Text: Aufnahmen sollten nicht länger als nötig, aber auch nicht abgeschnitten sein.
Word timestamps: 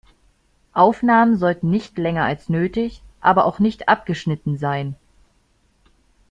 Aufnahmen 0.73 1.37
sollten 1.37 1.69
nicht 1.69 1.99
länger 1.99 2.23
als 2.25 2.49
nötig, 2.49 3.03
aber 3.19 3.45
auch 3.45 3.59
nicht 3.59 3.87
abgeschnitten 3.87 4.57
sein. 4.57 4.95